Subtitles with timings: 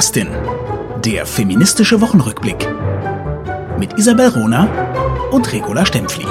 [0.00, 0.30] Podcastin.
[1.04, 2.66] Der feministische Wochenrückblick.
[3.78, 4.64] Mit Isabel Rona
[5.30, 6.24] und Regula Stempfli.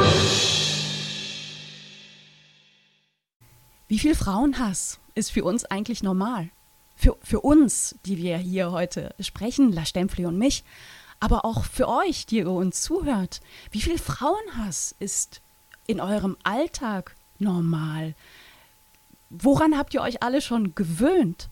[3.88, 6.50] Wie viel Frauenhass ist für uns eigentlich normal?
[6.96, 10.64] Für, für uns, die wir hier heute sprechen, La Stempfli und mich,
[11.20, 13.40] aber auch für euch, die ihr uns zuhört.
[13.70, 15.42] Wie viel Frauenhass ist
[15.86, 18.16] in eurem Alltag normal?
[19.30, 21.52] Woran habt ihr euch alle schon gewöhnt?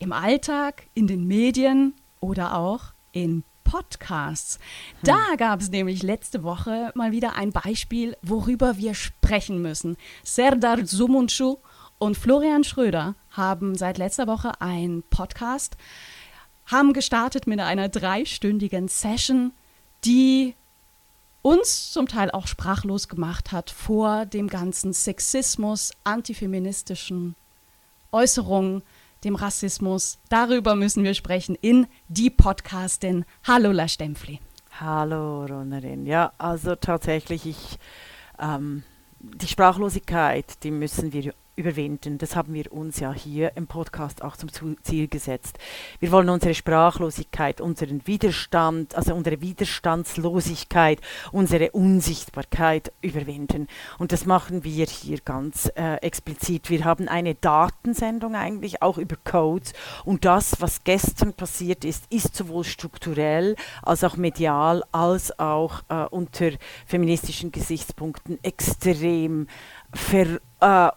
[0.00, 4.58] Im Alltag, in den Medien oder auch in Podcasts.
[5.04, 5.36] Da hm.
[5.36, 9.96] gab es nämlich letzte Woche mal wieder ein Beispiel, worüber wir sprechen müssen.
[10.24, 11.58] Serdar Sumuncu
[11.98, 15.76] und Florian Schröder haben seit letzter Woche einen Podcast,
[16.66, 19.52] haben gestartet mit einer dreistündigen Session,
[20.04, 20.54] die
[21.42, 27.36] uns zum Teil auch sprachlos gemacht hat vor dem ganzen Sexismus, antifeministischen
[28.12, 28.82] Äußerungen,
[29.24, 30.18] dem Rassismus.
[30.28, 33.24] Darüber müssen wir sprechen in die Podcastin.
[33.46, 34.40] Hallo La Stempfli.
[34.78, 36.06] Hallo Ronerin.
[36.06, 37.78] Ja, also tatsächlich, ich,
[38.38, 38.82] ähm,
[39.18, 42.18] die Sprachlosigkeit, die müssen wir überwinden.
[42.18, 44.50] Das haben wir uns ja hier im Podcast auch zum
[44.82, 45.58] Ziel gesetzt.
[45.98, 51.00] Wir wollen unsere Sprachlosigkeit, unseren Widerstand, also unsere Widerstandslosigkeit,
[51.32, 53.68] unsere Unsichtbarkeit überwinden.
[53.98, 56.70] Und das machen wir hier ganz äh, explizit.
[56.70, 59.72] Wir haben eine Datensendung eigentlich auch über Codes.
[60.04, 66.04] Und das, was gestern passiert ist, ist sowohl strukturell als auch medial als auch äh,
[66.10, 66.50] unter
[66.86, 69.46] feministischen Gesichtspunkten extrem
[69.92, 70.90] verunsichernd äh,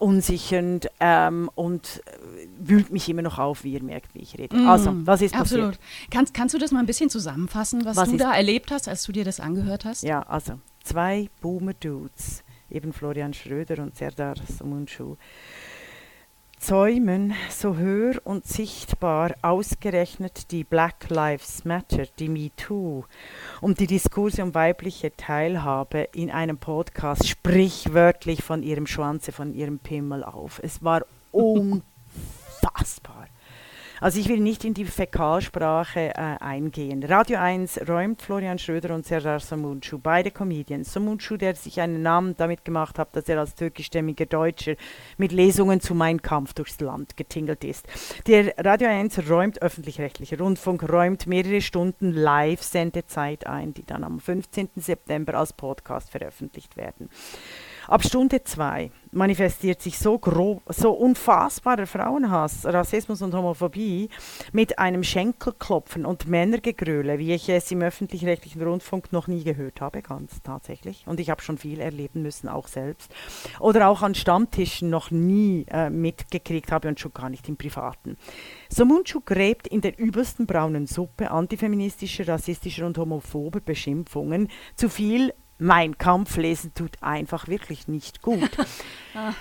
[1.00, 4.56] ähm, und äh, wühlt mich immer noch auf, wie ihr merkt, wie ich rede.
[4.56, 5.72] Mm, also, was ist absolut.
[5.72, 6.10] passiert?
[6.10, 9.04] Kannst, kannst du das mal ein bisschen zusammenfassen, was, was du da erlebt hast, als
[9.04, 10.02] du dir das angehört hast?
[10.02, 15.16] Ja, also zwei Boomer-Dudes, eben Florian Schröder und Serdar Somuncu,
[16.64, 23.04] zäumen so hör und sichtbar ausgerechnet die Black Lives Matter, die MeToo
[23.60, 29.78] und die Diskurse um weibliche Teilhabe in einem Podcast sprichwörtlich von ihrem Schwanze, von ihrem
[29.78, 30.58] Pimmel auf.
[30.62, 31.82] Es war unfassbar.
[34.04, 37.02] Also ich will nicht in die Fäkalsprache äh, eingehen.
[37.04, 40.92] Radio 1 räumt Florian Schröder und Serdar Samuncu, beide Comedians.
[40.92, 44.74] Samuncu, der sich einen Namen damit gemacht hat, dass er als türkischstämmiger Deutscher
[45.16, 47.86] mit Lesungen zu Mein Kampf durchs Land getingelt ist.
[48.26, 54.68] Der Radio 1 räumt öffentlich-rechtlicher Rundfunk, räumt mehrere Stunden Live-Sendezeit ein, die dann am 15.
[54.76, 57.08] September als Podcast veröffentlicht werden.
[57.88, 64.08] Ab Stunde 2 manifestiert sich so grob, so unfassbarer Frauenhass, Rassismus und Homophobie
[64.52, 70.02] mit einem Schenkelklopfen und Männergegröle, wie ich es im öffentlich-rechtlichen Rundfunk noch nie gehört habe,
[70.02, 71.04] ganz tatsächlich.
[71.06, 73.12] Und ich habe schon viel erleben müssen, auch selbst.
[73.60, 78.16] Oder auch an Stammtischen noch nie äh, mitgekriegt habe und schon gar nicht im Privaten.
[78.68, 85.98] Somunchu gräbt in der übelsten braunen Suppe antifeministischer, rassistischer und homophober Beschimpfungen zu viel mein
[85.98, 88.50] Kampf lesen tut einfach wirklich nicht gut.
[89.16, 89.32] Ah.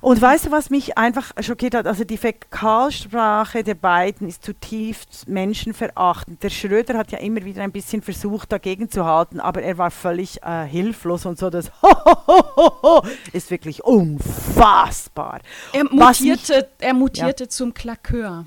[0.00, 1.88] Und weißt du, was mich einfach schockiert hat?
[1.88, 6.44] Also die Fäkalsprache der beiden ist zutiefst menschenverachtend.
[6.44, 9.90] Der Schröder hat ja immer wieder ein bisschen versucht, dagegen zu halten, aber er war
[9.90, 11.50] völlig äh, hilflos und so.
[11.50, 11.72] Das
[13.32, 15.40] ist wirklich unfassbar.
[15.72, 17.50] Er mutierte, er mutierte ja.
[17.50, 18.44] zum Klakör.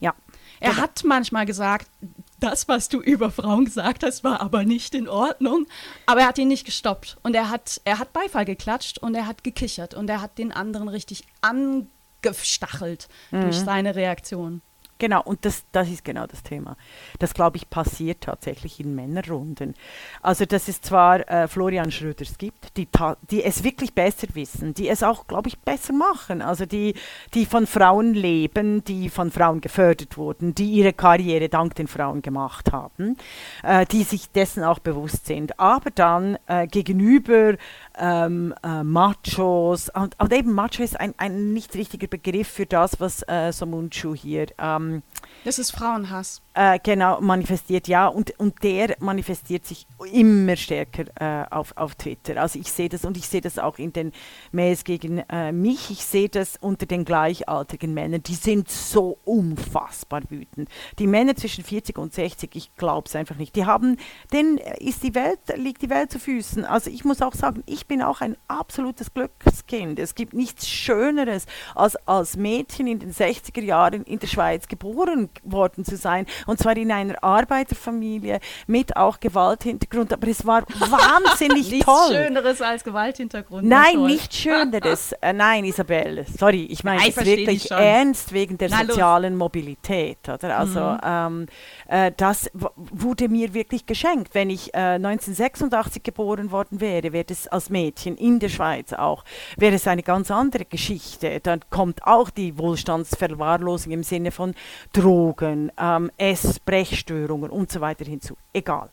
[0.00, 0.14] Ja.
[0.60, 0.82] Er genau.
[0.82, 1.88] hat manchmal gesagt,
[2.42, 5.66] das, was du über Frauen gesagt hast, war aber nicht in Ordnung.
[6.06, 7.16] Aber er hat ihn nicht gestoppt.
[7.22, 10.52] Und er hat, er hat Beifall geklatscht und er hat gekichert und er hat den
[10.52, 13.42] anderen richtig angestachelt mhm.
[13.42, 14.62] durch seine Reaktion.
[15.02, 16.76] Genau, und das, das ist genau das Thema.
[17.18, 19.74] Das, glaube ich, passiert tatsächlich in Männerrunden.
[20.20, 22.86] Also, dass es zwar äh, Florian Schröders gibt, die,
[23.28, 26.40] die es wirklich besser wissen, die es auch, glaube ich, besser machen.
[26.40, 26.94] Also, die,
[27.34, 32.22] die von Frauen leben, die von Frauen gefördert wurden, die ihre Karriere dank den Frauen
[32.22, 33.16] gemacht haben,
[33.64, 35.58] äh, die sich dessen auch bewusst sind.
[35.58, 37.56] Aber dann äh, gegenüber
[37.98, 43.00] ähm, äh, Machos, und, und, eben Macho ist ein, ein nicht richtiger Begriff für das,
[43.00, 44.46] was äh, Somunchu hier.
[44.58, 45.02] Ähm,
[45.44, 46.40] das ist Frauenhass.
[46.54, 48.06] Äh, genau, manifestiert, ja.
[48.06, 52.40] Und, und der manifestiert sich immer stärker äh, auf, auf Twitter.
[52.40, 54.12] Also ich sehe das und ich sehe das auch in den
[54.52, 55.90] Mails gegen äh, mich.
[55.90, 58.22] Ich sehe das unter den gleichaltrigen Männern.
[58.22, 60.68] Die sind so unfassbar wütend.
[60.98, 63.56] Die Männer zwischen 40 und 60, ich glaube es einfach nicht.
[63.56, 63.96] Die haben,
[64.32, 66.66] denen ist die Welt, liegt die Welt zu Füßen.
[66.66, 69.98] Also ich muss auch sagen, ich ich bin auch ein absolutes Glückskind.
[69.98, 75.30] Es gibt nichts Schöneres, als als Mädchen in den 60er Jahren in der Schweiz geboren
[75.42, 76.26] worden zu sein.
[76.46, 78.38] Und zwar in einer Arbeiterfamilie
[78.68, 80.12] mit auch Gewalthintergrund.
[80.12, 82.14] Aber es war wahnsinnig Nichts toll.
[82.14, 83.66] Schöneres als Gewalthintergrund.
[83.66, 84.06] Nein, Toll.
[84.06, 85.12] nicht Schöneres.
[85.20, 88.84] äh, nein, Isabel, sorry, ich meine es wirklich ernst wegen der Na, los.
[88.84, 88.90] Mhm.
[88.90, 90.28] sozialen Mobilität.
[90.28, 90.56] Oder?
[90.56, 91.46] Also ähm,
[91.88, 94.36] äh, das wurde mir wirklich geschenkt.
[94.36, 99.24] Wenn ich äh, 1986 geboren worden wäre, wäre es als Mädchen in der Schweiz auch,
[99.56, 101.40] wäre es eine ganz andere Geschichte.
[101.40, 104.54] Dann kommt auch die Wohlstandsverwahrlosung im Sinne von
[104.92, 108.36] Drogen, ähm, Ess, Brechstörungen und so weiter hinzu.
[108.52, 108.90] Egal.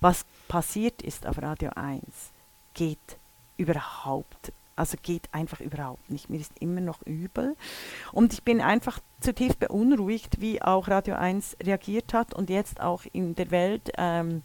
[0.00, 2.02] Was passiert ist auf Radio 1,
[2.72, 3.18] geht
[3.58, 6.30] überhaupt, also geht einfach überhaupt nicht.
[6.30, 7.54] Mir ist immer noch übel
[8.12, 13.02] und ich bin einfach zutiefst beunruhigt, wie auch Radio 1 reagiert hat und jetzt auch
[13.12, 13.92] in der Welt.
[13.98, 14.42] Ähm,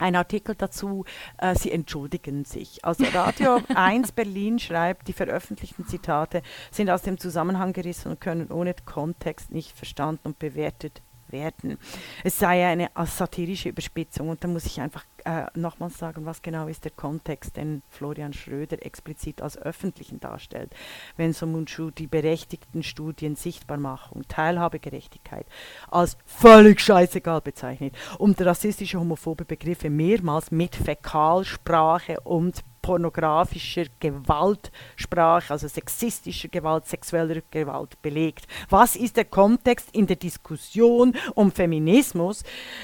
[0.00, 1.04] ein Artikel dazu,
[1.38, 2.84] äh, sie entschuldigen sich.
[2.84, 8.50] Also Radio 1 Berlin schreibt, die veröffentlichten Zitate sind aus dem Zusammenhang gerissen und können
[8.50, 11.78] ohne Kontext nicht verstanden und bewertet werden.
[12.24, 16.66] Es sei eine satirische Überspitzung und da muss ich einfach äh, nochmals sagen, was genau
[16.66, 20.74] ist der Kontext, den Florian Schröder explizit als öffentlichen darstellt.
[21.16, 25.46] Wenn so Mundschuh die berechtigten Studien Sichtbarmachung, Teilhabegerechtigkeit
[25.90, 35.68] als völlig scheißegal bezeichnet und rassistische, homophobe Begriffe mehrmals mit Fäkalsprache und pornografischer Gewaltsprache, also
[35.68, 38.46] sexistischer Gewalt, sexueller Gewalt belegt.
[38.68, 42.42] Was ist der Kontext in der Diskussion um Feminismus?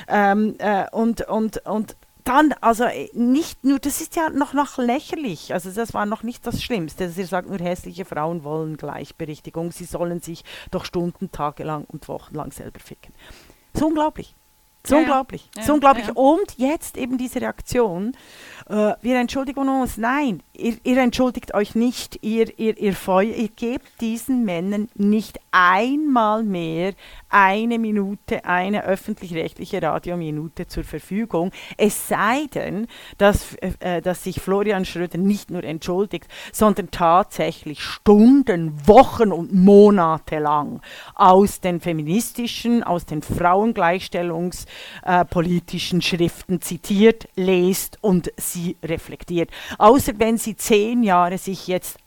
[0.08, 4.78] Ähm, äh, und, und, und dann, also äh, nicht nur, das ist ja noch, noch
[4.78, 8.76] lächerlich, also das war noch nicht das Schlimmste, dass ihr sagt, nur hässliche Frauen wollen
[8.76, 13.14] Gleichberechtigung, sie sollen sich doch Stunden, tagelang und wochenlang selber ficken.
[13.74, 14.34] So unglaublich.
[14.86, 15.00] So ja.
[15.02, 15.50] unglaublich.
[15.56, 16.06] Ja, so unglaublich.
[16.06, 16.12] ja.
[16.14, 18.16] Und jetzt eben diese Reaktion.
[18.68, 19.96] Äh, wir entschuldigen uns.
[19.96, 22.18] Nein, ihr, ihr entschuldigt euch nicht.
[22.22, 26.94] Ihr, ihr, ihr, feu ihr gebt diesen Männern nicht einmal mehr
[27.28, 31.52] eine Minute, eine öffentlich-rechtliche Radiominute zur Verfügung.
[31.76, 38.72] Es sei denn, dass, äh, dass sich Florian Schröder nicht nur entschuldigt, sondern tatsächlich Stunden,
[38.86, 40.80] Wochen und Monate lang
[41.14, 49.50] aus den feministischen, aus den Frauengleichstellungspolitischen äh, Schriften zitiert, lest und sie reflektiert.
[49.78, 51.98] Außer wenn sie zehn Jahre sich jetzt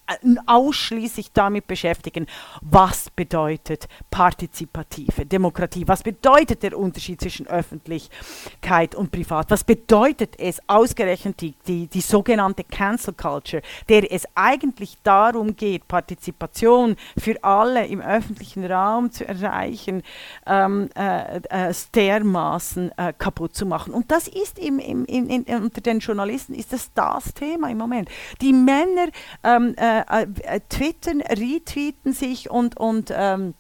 [0.46, 2.28] ausschließlich damit beschäftigen,
[2.62, 10.60] was bedeutet partizipative Demokratie, was bedeutet der Unterschied zwischen Öffentlichkeit und Privat, was bedeutet es
[10.68, 17.86] ausgerechnet die, die, die sogenannte Cancel Culture, der es eigentlich darum geht, Partizipation für alle
[17.86, 20.04] im öffentlichen Raum zu erreichen,
[20.46, 23.94] ähm, äh, äh, dermaßen äh, kaputt zu machen.
[23.94, 27.78] Und das ist im, im, in, in, unter den Journalisten ist das das Thema im
[27.78, 28.10] Moment.
[28.42, 29.08] Die Männer
[29.44, 33.54] ähm, äh, äh, twittern, retweeten sich und, und ähm,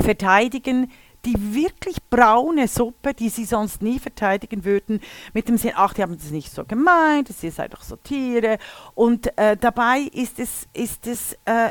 [0.00, 0.90] verteidigen
[1.24, 5.00] die wirklich braune Suppe, die sie sonst nie verteidigen würden,
[5.32, 8.58] mit dem Sinn, ach, die haben das nicht so gemeint, ihr seid doch Satire.
[8.94, 11.70] Und äh, dabei ist es, ist es äh,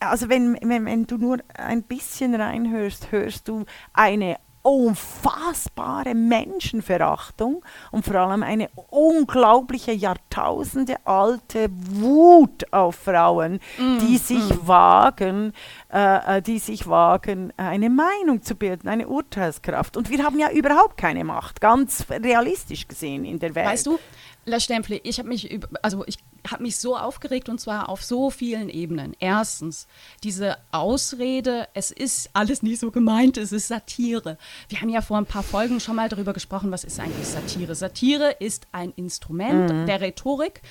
[0.00, 8.04] also wenn, wenn, wenn du nur ein bisschen reinhörst, hörst du eine unfassbare Menschenverachtung und
[8.04, 15.52] vor allem eine unglaubliche Jahrtausende alte Wut auf Frauen, die sich wagen,
[15.92, 19.96] äh, äh, die sich wagen, eine Meinung zu bilden, eine Urteilskraft.
[19.96, 23.66] Und wir haben ja überhaupt keine Macht, ganz realistisch gesehen in der Welt.
[23.66, 23.98] Weißt du,
[24.44, 26.18] La Stempfli, ich habe mich, über- also ich
[26.50, 29.14] habe mich so aufgeregt und zwar auf so vielen Ebenen.
[29.20, 29.86] Erstens,
[30.24, 34.38] diese Ausrede, es ist alles nicht so gemeint, es ist Satire.
[34.68, 37.74] Wir haben ja vor ein paar Folgen schon mal darüber gesprochen, was ist eigentlich Satire.
[37.74, 40.62] Satire ist ein Instrument der Rhetorik,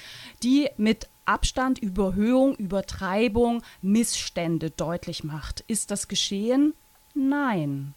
[0.43, 5.61] die mit Abstand, Überhöhung, Übertreibung, Missstände deutlich macht.
[5.67, 6.73] Ist das geschehen?
[7.13, 7.93] Nein.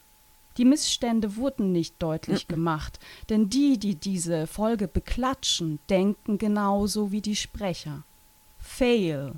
[0.57, 7.21] Die Missstände wurden nicht deutlich gemacht, denn die, die diese Folge beklatschen, denken genauso wie
[7.21, 8.03] die Sprecher.
[8.59, 9.33] Fail.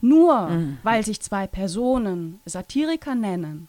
[0.00, 0.48] Nur
[0.82, 3.68] weil sich zwei Personen Satiriker nennen,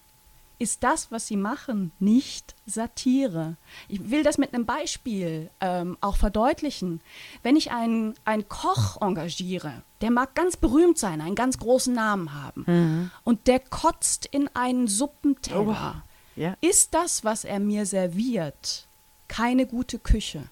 [0.60, 3.58] ist das, was sie machen, nicht Satire.
[3.90, 7.02] Ich will das mit einem Beispiel ähm, auch verdeutlichen.
[7.42, 12.34] Wenn ich einen, einen Koch engagiere, der mag ganz berühmt sein, einen ganz großen Namen
[12.34, 16.04] haben, und der kotzt in einen Suppenteller,
[16.36, 18.88] Ja, ist das, was er mir serviert,
[19.28, 20.44] keine gute Küche.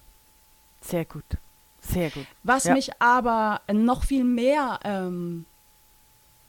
[0.80, 1.24] sehr gut.
[1.80, 2.26] Sehr gut.
[2.44, 2.74] Was Ja.
[2.74, 5.46] mich aber noch viel mehr ähm,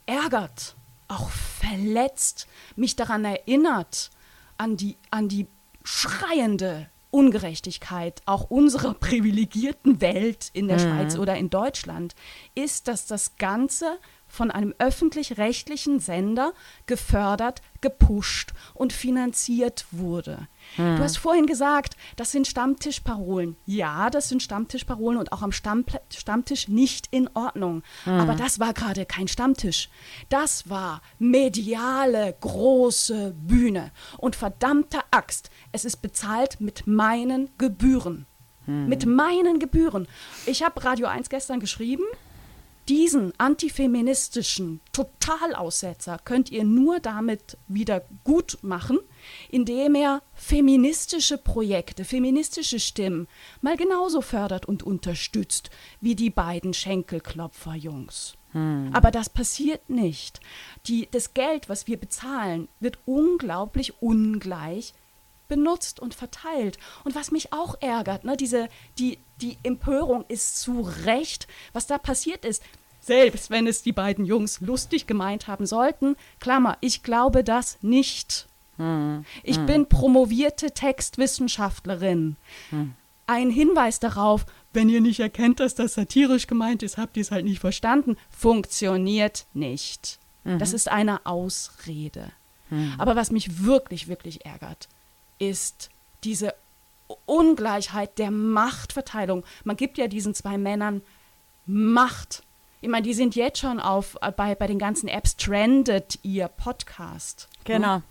[0.05, 0.75] ärgert,
[1.07, 4.11] auch verletzt, mich daran erinnert,
[4.57, 5.47] an die, an die
[5.83, 10.81] schreiende Ungerechtigkeit auch unserer privilegierten Welt in der mhm.
[10.81, 12.15] Schweiz oder in Deutschland
[12.55, 13.99] ist, dass das Ganze
[14.33, 16.53] von einem öffentlich-rechtlichen Sender
[16.87, 20.47] gefördert, gepusht und finanziert wurde.
[20.75, 20.95] Hm.
[20.95, 23.57] Du hast vorhin gesagt, das sind Stammtischparolen.
[23.67, 27.83] Ja, das sind Stammtischparolen und auch am Stamm Stammtisch nicht in Ordnung.
[28.05, 28.13] Hm.
[28.21, 29.89] Aber das war gerade kein Stammtisch.
[30.29, 33.91] Das war mediale große Bühne.
[34.17, 38.25] Und verdammte Axt, es ist bezahlt mit meinen Gebühren.
[38.65, 38.89] Hm.
[38.89, 40.07] Mit meinen Gebühren.
[40.47, 42.05] Ich habe Radio 1 gestern geschrieben
[42.89, 48.99] diesen antifeministischen Totalaussetzer könnt ihr nur damit wieder gut machen,
[49.49, 53.27] indem er feministische Projekte, feministische Stimmen
[53.61, 55.69] mal genauso fördert und unterstützt
[56.01, 58.35] wie die beiden Schenkelklopfer-Jungs.
[58.51, 58.89] Hm.
[58.93, 60.39] Aber das passiert nicht.
[60.85, 64.93] Die, das Geld, was wir bezahlen, wird unglaublich ungleich
[65.47, 66.77] benutzt und verteilt.
[67.03, 71.97] Und was mich auch ärgert, ne, diese, die, die Empörung ist zu Recht, was da
[71.97, 72.63] passiert ist.
[73.01, 78.47] Selbst wenn es die beiden Jungs lustig gemeint haben sollten, Klammer, ich glaube das nicht.
[78.77, 79.25] Hm.
[79.43, 79.65] Ich hm.
[79.65, 82.37] bin promovierte Textwissenschaftlerin.
[82.69, 82.93] Hm.
[83.27, 87.31] Ein Hinweis darauf, wenn ihr nicht erkennt, dass das satirisch gemeint ist, habt ihr es
[87.31, 90.19] halt nicht verstanden, funktioniert nicht.
[90.43, 90.59] Mhm.
[90.59, 92.31] Das ist eine Ausrede.
[92.69, 92.95] Mhm.
[92.97, 94.89] Aber was mich wirklich, wirklich ärgert,
[95.49, 95.89] ist
[96.23, 96.53] diese
[97.25, 99.43] Ungleichheit der Machtverteilung.
[99.63, 101.01] Man gibt ja diesen zwei Männern
[101.65, 102.43] Macht.
[102.81, 106.49] Ich meine, die sind jetzt schon auf, äh, bei, bei den ganzen Apps trendet ihr
[106.49, 107.47] Podcast.
[107.63, 107.95] Genau.
[107.95, 108.03] Hm?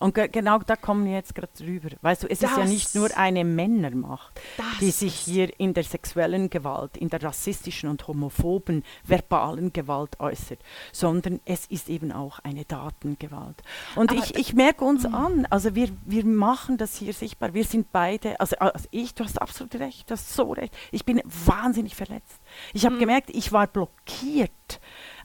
[0.00, 1.90] Und ge genau da kommen wir jetzt gerade drüber.
[2.00, 4.40] Weißt du, es das ist ja nicht nur eine Männermacht,
[4.80, 10.60] die sich hier in der sexuellen Gewalt, in der rassistischen und homophoben verbalen Gewalt äußert,
[10.90, 13.62] sondern es ist eben auch eine Datengewalt.
[13.94, 15.14] Und ich, ich merke uns mhm.
[15.14, 17.52] an, also wir, wir machen das hier sichtbar.
[17.52, 20.74] Wir sind beide, also, also ich, du hast absolut recht, du hast so recht.
[20.92, 22.40] Ich bin wahnsinnig verletzt.
[22.72, 23.00] Ich habe mhm.
[23.00, 24.80] gemerkt, ich war blockiert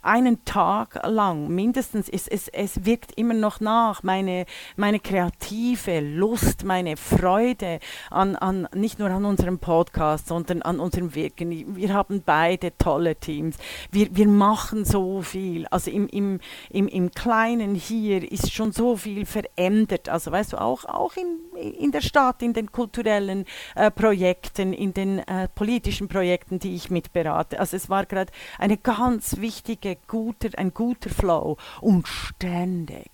[0.06, 4.46] einen Tag lang mindestens, es, es, es wirkt immer noch nach, meine,
[4.76, 7.80] meine kreative Lust, meine Freude
[8.12, 11.76] an, an, nicht nur an unserem Podcast, sondern an unserem Wirken.
[11.76, 13.58] Wir haben beide tolle Teams.
[13.92, 15.66] Wir, wir machen so viel.
[15.68, 20.10] Also im, im, im, im Kleinen hier ist schon so viel verändert.
[20.10, 23.46] Also weißt du, auch, auch in, in der Stadt, in den kulturellen
[23.76, 27.60] äh, Projekten, in den äh, politischen Projekten, die ich mitberate.
[27.60, 33.10] Also es war gerade eine ganz wichtige guter, ein guter Flow und ständig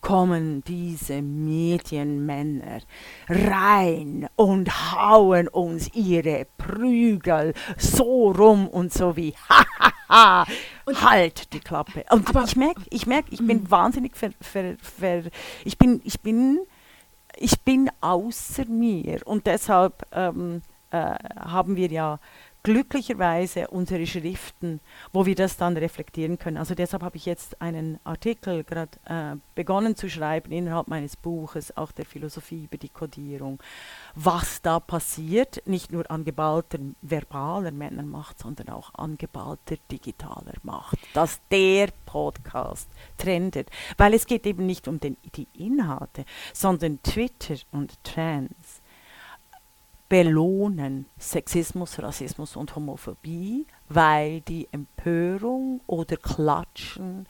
[0.00, 2.80] kommen diese Medienmänner
[3.28, 10.46] rein und hauen uns ihre Prügel so rum und so wie hahaha
[10.84, 12.04] und halt die Klappe.
[12.10, 13.70] Und aber ich merke, ich merke, ich bin mhm.
[13.70, 15.24] wahnsinnig ver, ver, ver,
[15.64, 16.60] ich bin, ich bin,
[17.36, 22.18] ich bin außer mir und deshalb ähm, äh, haben wir ja
[22.68, 24.80] glücklicherweise unsere Schriften,
[25.14, 26.58] wo wir das dann reflektieren können.
[26.58, 31.74] Also deshalb habe ich jetzt einen Artikel gerade äh, begonnen zu schreiben innerhalb meines Buches,
[31.78, 33.58] auch der Philosophie über die Kodierung,
[34.14, 40.98] was da passiert, nicht nur an geballter verbaler Männermacht, sondern auch an geballter digitaler Macht,
[41.14, 47.56] dass der Podcast trendet, weil es geht eben nicht um den, die Inhalte, sondern Twitter
[47.72, 48.82] und Trans
[50.08, 57.26] belohnen Sexismus, Rassismus und Homophobie, weil die Empörung oder Klatschen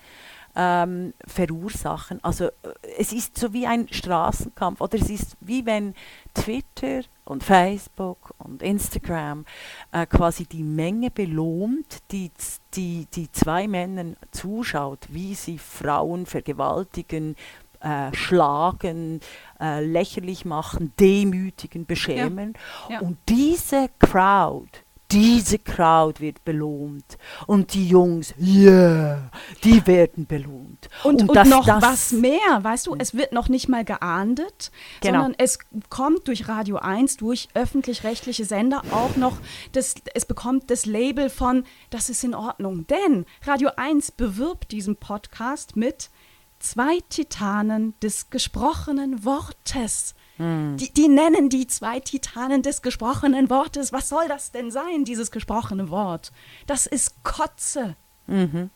[0.59, 2.23] ähm, verursachen.
[2.23, 2.51] Also äh,
[2.99, 5.95] es ist so wie ein Straßenkampf oder es ist wie wenn
[6.35, 9.45] Twitter und Facebook und Instagram
[9.93, 12.31] äh, quasi die Menge belohnt, die,
[12.75, 17.37] die, die zwei Männern zuschaut, wie sie Frauen vergewaltigen,
[17.81, 19.21] äh, schlagen,
[19.61, 22.55] äh, lächerlich machen, demütigen, beschämen.
[22.89, 22.97] Ja.
[22.97, 23.01] Ja.
[23.01, 24.69] Und diese Crowd,
[25.11, 27.17] diese Crowd wird belohnt.
[27.47, 29.31] Und die Jungs, yeah,
[29.65, 30.89] die werden belohnt.
[31.03, 33.85] Und, und, und das, noch das was mehr, weißt du, es wird noch nicht mal
[33.85, 34.71] geahndet,
[35.01, 35.23] genau.
[35.23, 35.59] sondern es
[35.89, 39.39] kommt durch Radio 1, durch öffentlich-rechtliche Sender auch noch,
[39.73, 42.87] das, es bekommt das Label von, das ist in Ordnung.
[42.87, 46.11] Denn Radio 1 bewirbt diesen Podcast mit
[46.59, 50.15] zwei Titanen des gesprochenen Wortes.
[50.37, 50.77] Hm.
[50.77, 53.93] Die, die, nennen die zwei Titanen des gesprochenen Wortes.
[53.93, 56.33] Was soll das denn sein, dieses gesprochene Wort?
[56.67, 57.97] Das ist Kotze.
[58.27, 58.71] Mhm.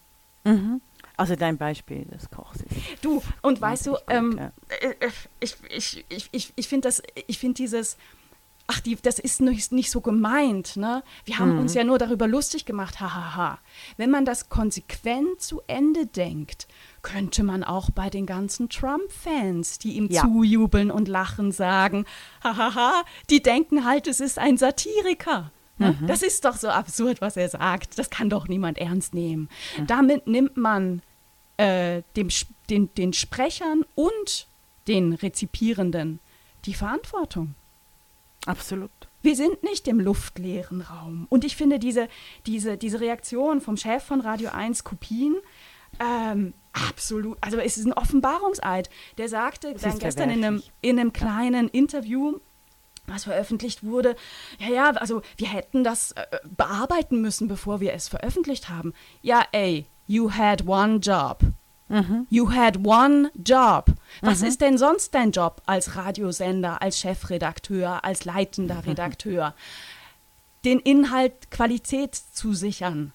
[0.44, 0.80] Mhm.
[1.16, 2.64] Also dein Beispiel des Kochs
[3.00, 5.10] Du, und weißt du, ähm, äh, äh,
[5.40, 7.96] ich, ich, ich, ich, ich finde das, ich finde dieses,
[8.72, 10.76] ach, die, das ist nicht, nicht so gemeint.
[10.76, 11.02] Ne?
[11.24, 13.58] Wir haben uns ja nur darüber lustig gemacht, hahaha.
[13.96, 16.66] Wenn man das konsequent zu Ende denkt,
[17.02, 20.22] könnte man auch bei den ganzen Trump-Fans, die ihm Ja.
[20.22, 22.06] zujubeln und lachen, sagen,
[22.42, 25.50] hahaha, die denken halt, es ist ein Satiriker.
[25.78, 25.96] Ne?
[26.06, 27.98] Das ist doch so absurd, was er sagt.
[27.98, 29.48] Das kann doch niemand ernst nehmen.
[29.86, 31.02] Damit nimmt man
[31.56, 32.28] äh, dem,
[32.70, 34.46] den, den Sprechern und
[34.86, 36.20] den Rezipierenden
[36.64, 37.54] die Verantwortung.
[38.46, 38.90] Absolut.
[39.22, 41.26] Wir sind nicht im luftleeren Raum.
[41.28, 42.08] Und ich finde diese,
[42.46, 45.36] diese, diese Reaktion vom Chef von Radio 1 Kopien
[46.00, 48.90] ähm, absolut, also es ist ein Offenbarungseid.
[49.18, 52.38] Der sagte dann gestern in einem, in einem kleinen Interview,
[53.06, 54.16] was veröffentlicht wurde,
[54.58, 58.92] ja, ja, also wir hätten das äh, bearbeiten müssen, bevor wir es veröffentlicht haben.
[59.20, 61.40] Ja, ey, you had one job.
[62.30, 63.86] You had one job.
[64.22, 69.54] Was ist denn sonst dein Job als Radiosender, als Chefredakteur, als leitender Redakteur?
[70.64, 73.12] Den Inhalt Qualität zu sichern.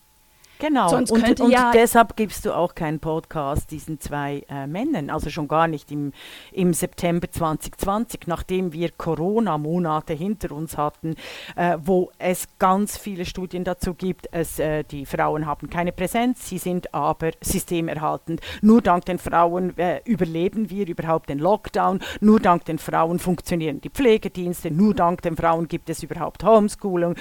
[0.59, 0.89] Genau.
[0.89, 5.09] Sonst und, könnte und ja- deshalb gibst du auch keinen Podcast diesen zwei äh, Männern.
[5.09, 6.13] Also schon gar nicht im,
[6.51, 11.15] im September 2020, nachdem wir Corona-Monate hinter uns hatten,
[11.55, 14.27] äh, wo es ganz viele Studien dazu gibt.
[14.31, 18.41] Es, äh, die Frauen haben keine Präsenz, sie sind aber systemerhaltend.
[18.61, 21.99] Nur dank den Frauen äh, überleben wir überhaupt den Lockdown.
[22.19, 24.71] Nur dank den Frauen funktionieren die Pflegedienste.
[24.71, 27.15] Nur dank den Frauen gibt es überhaupt Homeschooling.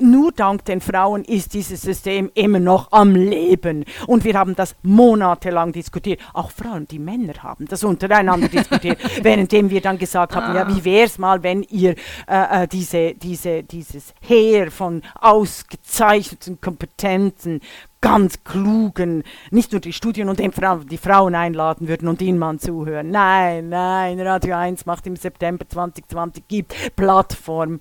[0.00, 3.84] Nur dank den Frauen ist dieses System immer noch am Leben.
[4.06, 6.20] Und wir haben das monatelang diskutiert.
[6.32, 10.84] Auch Frauen, die Männer haben das untereinander diskutiert, währenddem wir dann gesagt haben, ja, wie
[10.84, 11.94] wäre es mal, wenn ihr
[12.26, 17.60] äh, äh, diese, diese, dieses Heer von ausgezeichneten, kompetenten,
[18.00, 22.38] ganz klugen, nicht nur die Studien und den Frauen, die Frauen einladen würden und ihnen
[22.38, 23.10] mal zuhören.
[23.10, 27.80] Nein, nein, Radio 1 macht im September 2020, gibt Plattform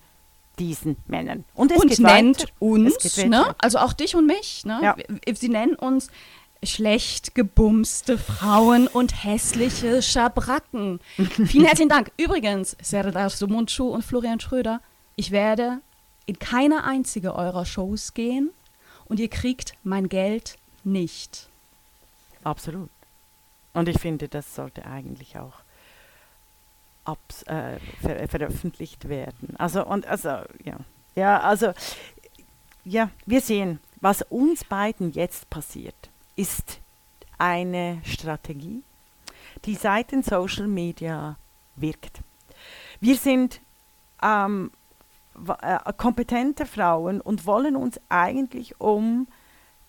[0.59, 1.45] diesen Männern.
[1.53, 2.51] Und es und nennt weiter.
[2.59, 3.55] uns, ne?
[3.57, 4.79] also auch dich und mich, ne?
[4.83, 4.95] Ja.
[5.33, 6.09] Sie nennen uns
[6.63, 10.99] schlecht gebumste Frauen und hässliche Schabracken.
[11.15, 12.11] Vielen herzlichen Dank.
[12.17, 14.81] Übrigens, Serdar Sumuncu und Florian Schröder,
[15.15, 15.79] ich werde
[16.25, 18.51] in keine einzige eurer Shows gehen
[19.05, 21.47] und ihr kriegt mein Geld nicht.
[22.43, 22.89] Absolut.
[23.73, 25.53] Und ich finde, das sollte eigentlich auch
[27.11, 29.55] abs äh, ver veröffentlicht werden.
[29.57, 30.29] Also und also
[30.63, 30.77] ja,
[31.15, 31.73] ja, also
[32.83, 36.79] ja, wir sehen, was uns beiden jetzt passiert, ist
[37.37, 38.83] eine Strategie,
[39.65, 41.37] die seit den Social Media
[41.75, 42.21] wirkt.
[42.99, 43.61] Wir sind
[44.21, 44.71] ähm,
[45.61, 49.27] äh, kompetente Frauen und wollen uns eigentlich um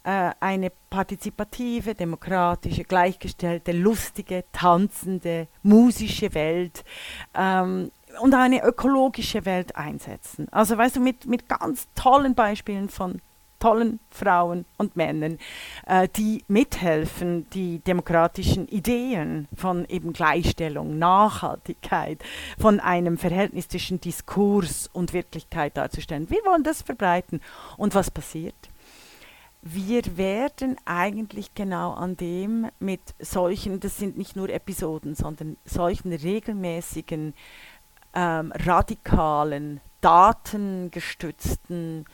[0.04, 6.84] äh, eine partizipative, demokratische, gleichgestellte, lustige, tanzende, musische Welt
[7.34, 10.48] ähm, und eine ökologische Welt einsetzen.
[10.50, 13.20] Also weißt du, mit, mit ganz tollen Beispielen von
[13.60, 15.38] tollen Frauen und Männern,
[15.86, 22.20] äh, die mithelfen, die demokratischen Ideen von eben Gleichstellung, Nachhaltigkeit,
[22.58, 26.30] von einem Verhältnis zwischen Diskurs und Wirklichkeit darzustellen.
[26.30, 27.40] Wir wollen das verbreiten.
[27.76, 28.69] Und was passiert?
[29.62, 36.12] Wir werden eigentlich genau an dem mit solchen, das sind nicht nur Episoden, sondern solchen
[36.12, 37.34] regelmäßigen,
[38.14, 42.06] ähm, radikalen, datengestützten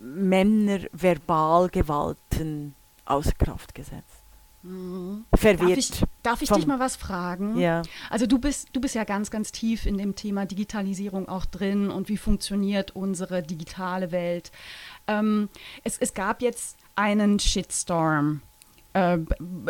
[0.00, 4.23] Männerverbalgewalten außer Kraft gesetzt.
[5.30, 5.78] Darf Verwirrt.
[5.78, 5.90] ich,
[6.22, 7.58] darf ich dich mal was fragen?
[7.58, 7.82] Ja.
[8.08, 11.90] Also du bist, du bist ja ganz, ganz tief in dem Thema Digitalisierung auch drin
[11.90, 14.52] und wie funktioniert unsere digitale Welt.
[15.06, 15.50] Ähm,
[15.82, 18.40] es, es gab jetzt einen Shitstorm
[18.94, 19.18] äh,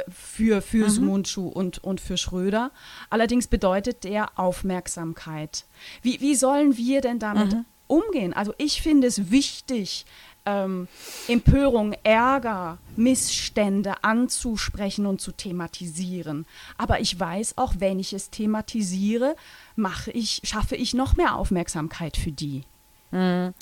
[0.09, 2.71] für, für Sumunchu und, und für Schröder.
[3.11, 5.65] Allerdings bedeutet der Aufmerksamkeit.
[6.03, 7.57] Wie, wie sollen wir denn damit
[7.89, 8.33] umgehen?
[8.33, 10.07] Also ich finde es wichtig,
[10.47, 10.89] ähm,
[11.29, 16.47] Empörung, Ärger, Missstände anzusprechen und zu thematisieren.
[16.79, 19.37] Aber ich weiß auch, wenn ich es thematisiere,
[19.77, 22.65] mache ich, schaffe ich noch mehr Aufmerksamkeit für die.
[23.13, 23.53] Wa-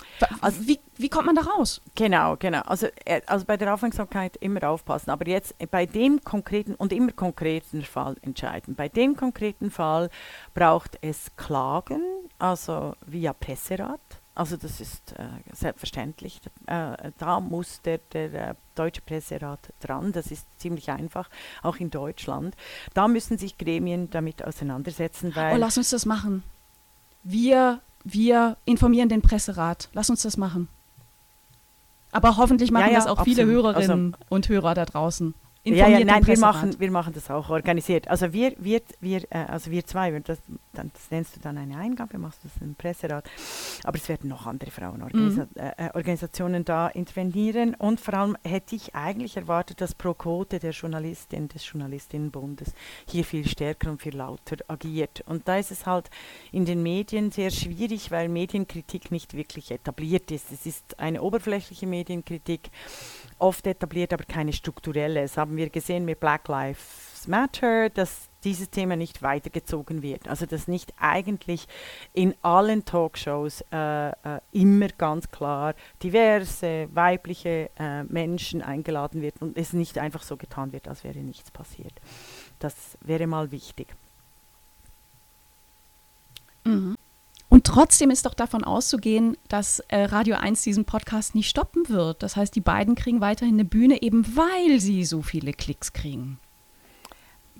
[0.60, 1.82] wie, wie kommt man da raus?
[1.94, 2.62] Genau, genau.
[2.62, 6.90] Also, äh, also bei der Aufmerksamkeit immer aufpassen, aber jetzt äh, bei dem konkreten und
[6.90, 8.74] immer konkreten Fall entscheiden.
[8.74, 10.08] Bei dem konkreten Fall
[10.54, 12.02] braucht es Klagen,
[12.38, 14.00] also via Presserat.
[14.34, 16.40] Also das ist äh, selbstverständlich.
[16.66, 20.12] Äh, da muss der, der äh, deutsche Presserat dran.
[20.12, 21.28] Das ist ziemlich einfach,
[21.62, 22.56] auch in Deutschland.
[22.94, 26.42] Da müssen sich Gremien damit auseinandersetzen, weil Oh, lass uns das machen.
[27.22, 29.90] Wir, wir informieren den Presserat.
[29.92, 30.68] Lass uns das machen.
[32.10, 33.64] Aber hoffentlich machen Ja, ja, das auch viele absolut.
[33.64, 35.34] Hörerinnen und Hörer da draußen.
[35.64, 38.08] Ja, ja, nein, wir machen, wir machen das auch organisiert.
[38.08, 40.38] Also wir, wir, wir, äh, also wir zwei, das,
[40.72, 43.30] dann, das nennst du dann eine Eingabe, machst du das im Presserat.
[43.84, 46.62] Aber es werden noch andere Frauenorganisationen mhm.
[46.62, 47.76] äh, da intervenieren.
[47.76, 52.72] Und vor allem hätte ich eigentlich erwartet, dass pro Quote der Journalistin des Journalistinnenbundes
[53.06, 55.22] hier viel stärker und viel lauter agiert.
[55.26, 56.10] Und da ist es halt
[56.50, 60.50] in den Medien sehr schwierig, weil Medienkritik nicht wirklich etabliert ist.
[60.50, 62.70] Es ist eine oberflächliche Medienkritik
[63.42, 65.22] oft etabliert, aber keine strukturelle.
[65.22, 70.28] Das haben wir gesehen mit Black Lives Matter, dass dieses Thema nicht weitergezogen wird.
[70.28, 71.68] Also dass nicht eigentlich
[72.12, 74.12] in allen Talkshows äh, äh,
[74.52, 80.72] immer ganz klar diverse weibliche äh, Menschen eingeladen wird und es nicht einfach so getan
[80.72, 81.92] wird, als wäre nichts passiert.
[82.58, 83.94] Das wäre mal wichtig.
[86.64, 86.96] Mhm.
[87.52, 92.22] Und trotzdem ist doch davon auszugehen, dass äh, Radio 1 diesen Podcast nicht stoppen wird.
[92.22, 96.38] Das heißt, die beiden kriegen weiterhin eine Bühne, eben weil sie so viele Klicks kriegen.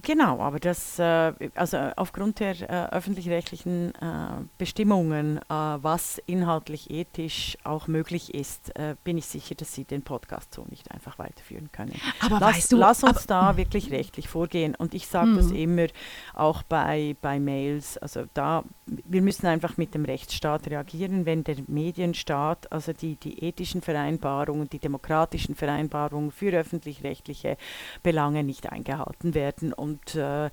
[0.02, 7.56] Genau, aber das, äh, also aufgrund der äh, öffentlich-rechtlichen äh, Bestimmungen, äh, was inhaltlich ethisch
[7.62, 11.70] auch möglich ist, äh, bin ich sicher, dass Sie den Podcast so nicht einfach weiterführen
[11.70, 11.94] können.
[12.20, 14.74] Aber lass, weißt du, lass uns da wirklich rechtlich vorgehen.
[14.74, 15.56] Und ich sage das mhm.
[15.56, 15.86] immer
[16.34, 17.96] auch bei, bei Mails.
[17.98, 23.44] Also da, wir müssen einfach mit dem Rechtsstaat reagieren, wenn der Medienstaat, also die, die
[23.44, 27.56] ethischen Vereinbarungen, die demokratischen Vereinbarungen für öffentlich-rechtliche
[28.02, 29.72] Belange nicht eingehalten werden.
[29.72, 30.50] Und und äh,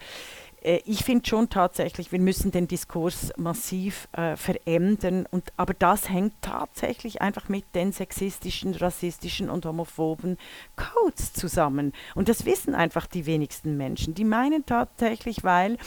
[0.62, 5.26] äh, ich finde schon tatsächlich, wir müssen den Diskurs massiv äh, verändern.
[5.30, 10.38] Und, aber das hängt tatsächlich einfach mit den sexistischen, rassistischen und homophoben
[10.76, 11.94] Codes zusammen.
[12.16, 14.14] Und das wissen einfach die wenigsten Menschen.
[14.14, 15.78] Die meinen tatsächlich, weil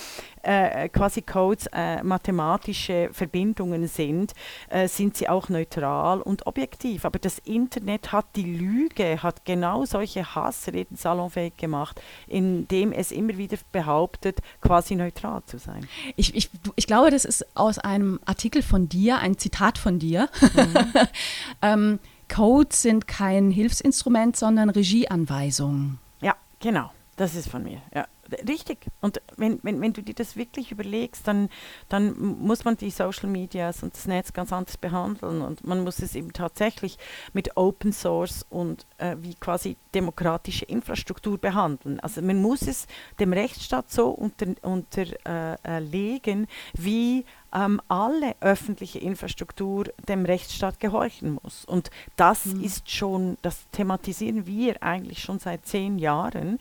[0.42, 4.32] äh, quasi Codes äh, mathematische Verbindungen sind,
[4.68, 7.04] äh, sind sie auch neutral und objektiv.
[7.04, 13.36] Aber das Internet hat die Lüge, hat genau solche Hassreden salonfähig gemacht, indem es immer
[13.36, 15.86] wieder behauptet, quasi neutral zu sein.
[16.16, 20.28] Ich, ich, ich glaube, das ist aus einem Artikel von dir, ein Zitat von dir.
[20.40, 20.92] Mhm.
[21.62, 25.98] ähm, Codes sind kein Hilfsinstrument, sondern Regieanweisungen.
[26.20, 26.90] Ja, genau.
[27.16, 27.82] Das ist von mir.
[27.94, 28.06] Ja.
[28.48, 28.86] Richtig.
[29.00, 31.48] Und wenn, wenn, wenn du dir das wirklich überlegst, dann,
[31.88, 36.00] dann muss man die Social Medias und das Netz ganz anders behandeln und man muss
[36.00, 36.98] es eben tatsächlich
[37.32, 42.00] mit Open Source und äh, wie quasi demokratische Infrastruktur behandeln.
[42.00, 42.86] Also man muss es
[43.20, 51.38] dem Rechtsstaat so unterlegen, unter, äh, äh wie ähm, alle öffentliche Infrastruktur dem Rechtsstaat gehorchen
[51.42, 51.64] muss.
[51.64, 52.64] Und das mhm.
[52.64, 56.58] ist schon, das thematisieren wir eigentlich schon seit zehn Jahren.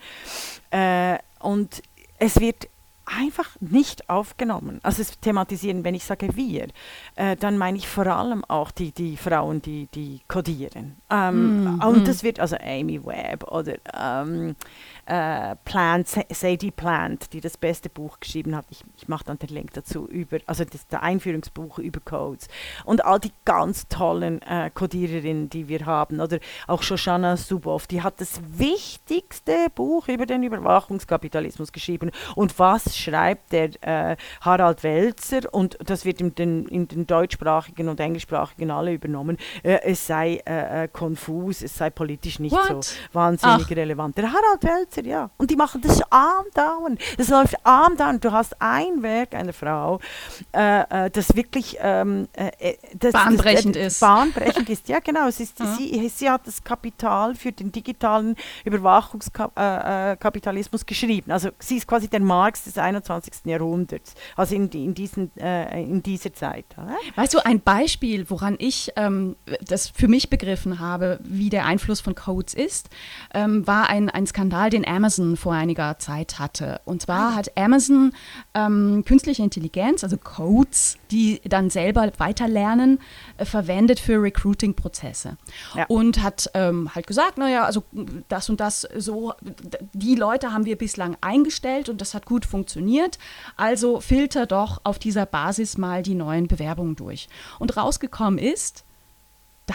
[0.70, 1.82] Äh, und
[2.18, 2.68] es wird
[3.04, 4.78] einfach nicht aufgenommen.
[4.82, 6.68] Also es thematisieren, wenn ich sage wir,
[7.16, 10.96] äh, dann meine ich vor allem auch die, die Frauen, die, die codieren.
[11.10, 12.04] Ähm, mm, und mm.
[12.04, 14.54] das wird also Amy Webb oder ähm,
[15.06, 18.66] äh, Plant, Sadie Plant, die das beste Buch geschrieben hat.
[18.70, 22.48] Ich, ich mache dann den Link dazu über, also das, der Einführungsbuch über Codes
[22.84, 26.20] und all die ganz tollen äh, Codiererinnen, die wir haben.
[26.20, 26.38] Oder
[26.68, 32.10] auch Shoshana Zuboff, die hat das wichtigste Buch über den Überwachungskapitalismus geschrieben.
[32.36, 35.52] Und was schreibt der äh, Harald Welzer?
[35.52, 39.36] Und das wird in den, in den deutschsprachigen und englischsprachigen alle übernommen.
[39.62, 42.84] Äh, es sei äh, äh, konfus, es sei politisch nicht What?
[42.84, 43.70] so wahnsinnig Ach.
[43.70, 44.16] relevant.
[44.16, 45.30] Der Harald Welzer Schweizer, ja.
[45.36, 47.00] Und die machen das andauernd.
[47.16, 48.22] Das läuft andauernd.
[48.24, 50.00] Du hast ein Werk einer Frau,
[50.52, 54.00] äh, äh das wirklich ähm, äh, äh das, bahnbrechend das, ist.
[54.00, 55.28] Bahnbrechend ist, ja genau.
[55.28, 55.66] Es ist, ja.
[55.78, 61.32] sie, sie hat das Kapital für den digitalen Überwachungskapitalismus geschrieben.
[61.32, 63.44] Also sie ist quasi der Marx des 21.
[63.44, 66.64] Jahrhunderts, also in, in, diesen, äh, in dieser Zeit.
[66.76, 66.96] Oder?
[67.16, 72.00] Weißt du, ein Beispiel, woran ich ähm, das für mich begriffen habe, wie der Einfluss
[72.00, 72.88] von Codes ist,
[73.34, 76.80] ähm, war ein, ein Skandal, den Amazon vor einiger Zeit hatte.
[76.84, 77.34] Und zwar ah.
[77.34, 78.12] hat Amazon
[78.54, 83.00] ähm, künstliche Intelligenz, also Codes, die dann selber weiterlernen,
[83.36, 85.36] äh, verwendet für Recruiting-Prozesse.
[85.74, 85.86] Ja.
[85.88, 87.84] Und hat ähm, halt gesagt, naja, also
[88.28, 89.32] das und das so,
[89.92, 93.18] die Leute haben wir bislang eingestellt und das hat gut funktioniert.
[93.56, 97.28] Also filter doch auf dieser Basis mal die neuen Bewerbungen durch.
[97.58, 98.84] Und rausgekommen ist,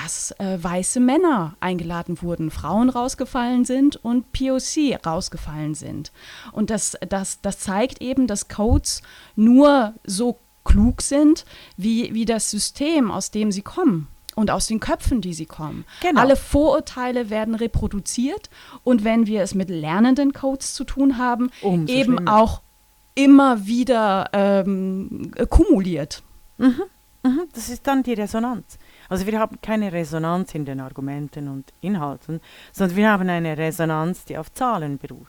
[0.03, 6.12] dass äh, weiße Männer eingeladen wurden, Frauen rausgefallen sind und POC rausgefallen sind.
[6.51, 9.01] Und das, das, das zeigt eben, dass Codes
[9.36, 11.45] nur so klug sind,
[11.77, 15.86] wie, wie das System, aus dem sie kommen und aus den Köpfen, die sie kommen.
[16.01, 16.21] Genau.
[16.21, 18.49] Alle Vorurteile werden reproduziert
[18.83, 22.38] und wenn wir es mit lernenden Codes zu tun haben, Umso eben schlimmer.
[22.38, 22.62] auch
[23.15, 26.21] immer wieder ähm, kumuliert.
[26.57, 26.83] Mhm.
[27.23, 27.41] Mhm.
[27.53, 28.77] Das ist dann die Resonanz.
[29.09, 32.41] Also wir haben keine Resonanz in den Argumenten und Inhalten,
[32.71, 35.27] sondern wir haben eine Resonanz, die auf Zahlen beruht.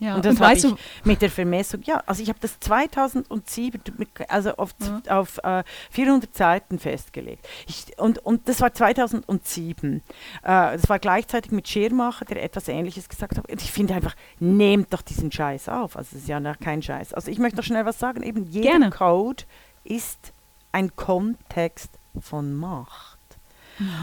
[0.00, 2.60] Ja, und das und weißt ich du, mit der Vermessung, ja, also ich habe das
[2.60, 4.72] 2007, mit- also auf,
[5.06, 5.18] Ja.
[5.18, 7.44] auf äh, 400 Seiten festgelegt.
[7.66, 9.96] Ich, und, und das war 2007.
[9.96, 10.00] Äh,
[10.42, 13.50] das war gleichzeitig mit Schirmacher, der etwas Ähnliches gesagt hat.
[13.50, 15.96] Und ich finde einfach, nehmt doch diesen Scheiß auf.
[15.96, 17.12] Also es ist ja noch kein Scheiß.
[17.14, 18.22] Also ich möchte noch schnell was sagen.
[18.22, 18.90] Eben jeder Gerne.
[18.90, 19.44] Code
[19.82, 20.32] ist
[20.70, 23.07] ein Kontext von Macht.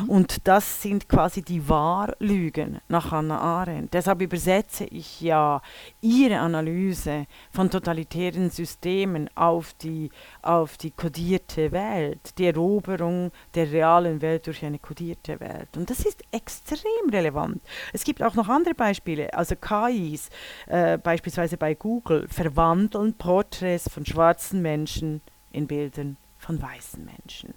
[0.07, 3.93] Und das sind quasi die Wahrlügen nach Hannah Arendt.
[3.93, 5.61] Deshalb übersetze ich ja
[6.01, 10.09] ihre Analyse von totalitären Systemen auf die,
[10.41, 15.75] auf die kodierte Welt, die Eroberung der realen Welt durch eine kodierte Welt.
[15.75, 17.61] Und das ist extrem relevant.
[17.93, 19.33] Es gibt auch noch andere Beispiele.
[19.33, 20.29] Also KIs,
[20.67, 27.55] äh, beispielsweise bei Google, verwandeln Porträts von schwarzen Menschen in Bildern von weißen Menschen.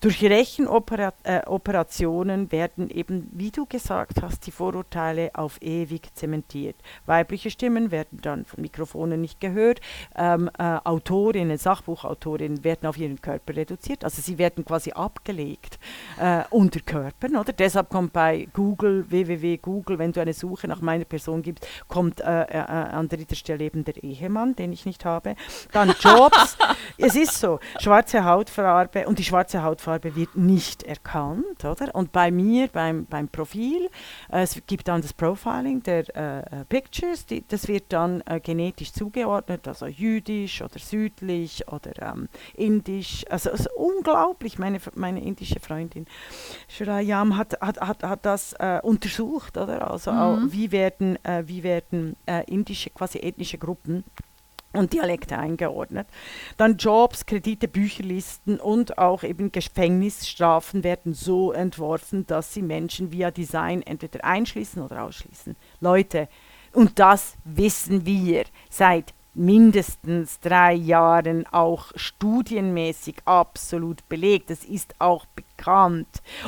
[0.00, 6.76] Durch Rechenoperationen werden eben, wie du gesagt hast, die Vorurteile auf ewig zementiert.
[7.06, 9.80] Weibliche Stimmen werden dann von Mikrofonen nicht gehört.
[10.14, 14.04] Ähm, äh, Autorinnen, Sachbuchautorinnen werden auf ihren Körper reduziert.
[14.04, 15.80] Also sie werden quasi abgelegt
[16.20, 17.34] äh, unter Körpern.
[17.36, 17.52] Oder?
[17.52, 22.42] Deshalb kommt bei Google, www.google, wenn du eine Suche nach meiner Person gibst, kommt äh,
[22.42, 25.34] äh, an dritter Stelle eben der Ehemann, den ich nicht habe.
[25.72, 26.56] Dann Jobs.
[26.98, 31.94] es ist so, schwarze Hautfarbe und die schwarze Hautfarbe wird nicht erkannt, oder?
[31.94, 33.88] Und bei mir, beim, beim Profil,
[34.30, 38.40] äh, es gibt dann das Profiling der äh, äh, Pictures, die, das wird dann äh,
[38.40, 43.24] genetisch zugeordnet, also jüdisch oder südlich oder ähm, indisch.
[43.30, 46.06] Also, also unglaublich, meine, meine indische Freundin
[46.68, 49.90] Shrayam hat, hat, hat, hat das äh, untersucht, oder?
[49.90, 50.52] Also auch, Mhm.
[50.52, 54.04] wie werden, äh, wie werden indische, quasi ethnische Gruppen
[54.72, 56.06] und Dialekte eingeordnet.
[56.56, 63.30] Dann Jobs, Kredite, Bücherlisten und auch eben Gefängnisstrafen werden so entworfen, dass sie Menschen via
[63.30, 65.56] Design entweder einschließen oder ausschließen.
[65.80, 66.28] Leute,
[66.72, 74.50] und das wissen wir seit mindestens drei Jahren auch studienmäßig absolut belegt.
[74.50, 75.47] Das ist auch bekannt.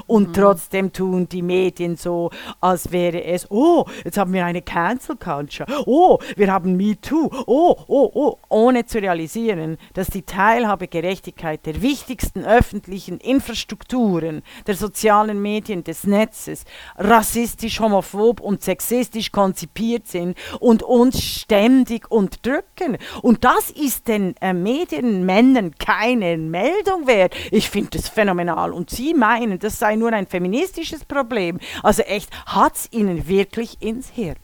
[0.06, 5.16] Und trotzdem tun die Medien so, als wäre es, oh, jetzt haben wir eine Cancel
[5.16, 5.68] Culture.
[5.86, 7.30] Oh, wir haben Me Too.
[7.46, 15.40] Oh, oh, oh, ohne zu realisieren, dass die Teilhabegerechtigkeit der wichtigsten öffentlichen Infrastrukturen, der sozialen
[15.42, 16.64] Medien, des Netzes,
[16.96, 22.98] rassistisch, homophob und sexistisch konzipiert sind und uns ständig unterdrücken.
[23.22, 27.34] Und das ist den äh, Medienmännern keine Meldung wert.
[27.50, 28.72] Ich finde das phänomenal.
[28.72, 31.58] Und Sie meinen, das sei nur ein feministisches Problem.
[31.82, 34.36] Also echt, hat es Ihnen wirklich ins Hirn?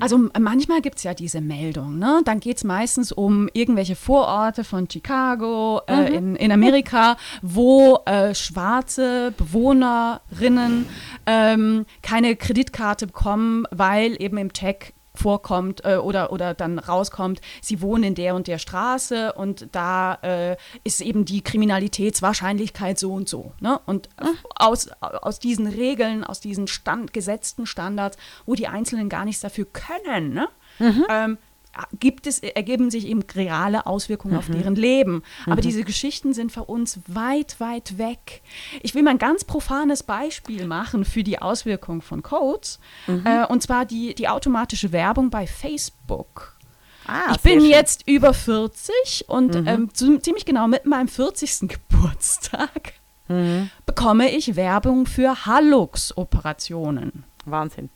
[0.00, 2.20] Also manchmal gibt es ja diese Meldung, ne?
[2.24, 8.34] Dann geht es meistens um irgendwelche Vororte von Chicago äh, in, in Amerika, wo äh,
[8.34, 10.86] schwarze Bewohnerinnen
[11.24, 17.80] ähm, keine Kreditkarte bekommen, weil eben im Check vorkommt äh, oder, oder dann rauskommt, sie
[17.80, 23.28] wohnen in der und der Straße und da äh, ist eben die Kriminalitätswahrscheinlichkeit so und
[23.28, 23.52] so.
[23.60, 23.80] Ne?
[23.86, 24.08] Und
[24.54, 29.66] aus, aus diesen Regeln, aus diesen Stand, gesetzten Standards, wo die Einzelnen gar nichts dafür
[29.66, 30.48] können, ne?
[31.10, 31.38] ähm,
[31.98, 35.22] gibt es, ergeben sich eben reale Auswirkungen auf deren Leben.
[35.46, 38.42] Aber diese Geschichten sind für uns weit, weit weg.
[38.82, 42.80] Ich will mal ein ganz profanes Beispiel machen für die Auswirkungen von Codes.
[43.06, 46.56] Äh, und zwar die, die automatische Werbung bei Facebook.
[47.06, 47.70] Ah, ich bin schön.
[47.70, 51.68] jetzt über 40 und ähm, zu, ziemlich genau mit meinem 40.
[51.68, 52.94] Geburtstag
[53.86, 57.22] bekomme ich Werbung für Hallux-Operationen.
[57.44, 57.90] Wahnsinn.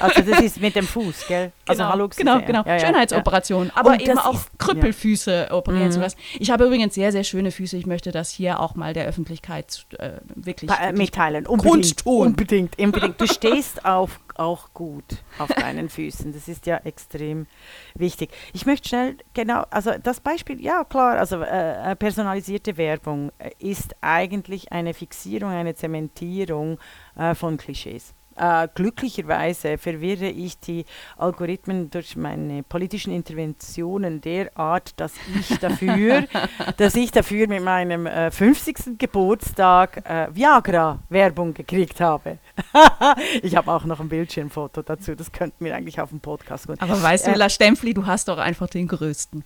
[0.00, 1.52] Also das ist mit dem Fuß, gell?
[1.66, 2.62] Also genau, Hallux genau, genau.
[2.66, 5.92] ja, ja, Schönheitsoperation, aber Und eben auch ist- Krüppelfüße operieren Mhm.
[5.92, 6.18] zu lassen.
[6.38, 7.76] Ich habe übrigens sehr, sehr schöne Füße.
[7.76, 11.46] Ich möchte das hier auch mal der Öffentlichkeit äh, wirklich, Pa- äh, mitteilen.
[11.46, 13.20] Unbedingt, unbedingt, unbedingt.
[13.20, 15.04] Du stehst auf, auch gut
[15.38, 16.32] auf deinen Füßen.
[16.32, 17.46] Das ist ja extrem
[17.94, 18.30] wichtig.
[18.52, 23.50] Ich möchte schnell, genau, also das Beispiel, ja klar, also äh, äh, personalisierte Werbung äh,
[23.58, 26.78] ist eigentlich eine Fixierung, eine Zementierung
[27.16, 28.12] äh, von Klischees.
[28.36, 30.84] Äh, glücklicherweise verwirre ich die
[31.16, 36.24] Algorithmen durch meine politischen Interventionen derart, dass ich dafür,
[36.76, 38.98] dass ich dafür mit meinem äh, 50.
[38.98, 42.38] Geburtstag äh, Viagra-Werbung gekriegt habe.
[43.42, 46.80] ich habe auch noch ein Bildschirmfoto dazu, das könnten wir eigentlich auf dem Podcast gut.
[46.80, 49.44] Aber weißt du, Äh, La Stempfli, du hast doch einfach den größten.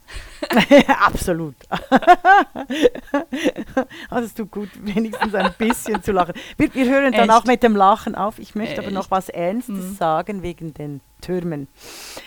[1.05, 1.57] Absolut.
[4.09, 6.35] also es tut gut, wenigstens ein bisschen zu lachen.
[6.57, 7.39] Wir, wir hören dann Echt?
[7.39, 8.39] auch mit dem Lachen auf.
[8.39, 8.95] Ich möchte aber Echt?
[8.95, 9.95] noch was Ernstes Mhm.
[9.95, 11.69] sagen wegen den Türmen.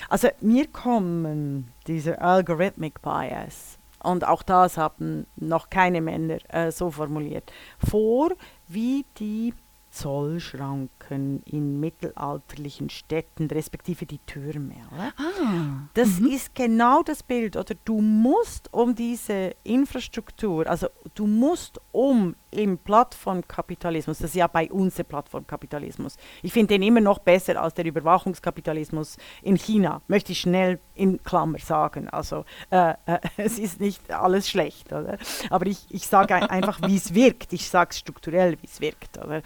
[0.10, 6.92] Also mir kommen diese Algorithmic Bias und auch das haben noch keine Männer äh, so
[6.92, 7.52] formuliert,
[7.88, 8.32] vor,
[8.68, 9.54] wie die
[9.92, 14.76] Zollschranken in mittelalterlichen Städten, respektive die Türme.
[14.92, 15.88] Ah.
[15.94, 16.28] Das mhm.
[16.28, 17.58] ist genau das Bild.
[17.58, 24.48] Oder du musst um diese Infrastruktur, also du musst um im Plattformkapitalismus, das ist ja
[24.48, 30.02] bei uns der Plattformkapitalismus, ich finde den immer noch besser als der Überwachungskapitalismus in China,
[30.08, 32.10] möchte ich schnell in Klammer sagen.
[32.10, 35.18] Also äh, äh, es ist nicht alles schlecht, oder?
[35.50, 37.54] aber ich, ich sage ein, einfach, wie es wirkt.
[37.54, 39.18] Ich sage strukturell, wie es wirkt.
[39.18, 39.42] Oder?